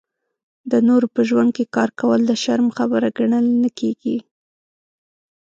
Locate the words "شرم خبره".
2.43-3.07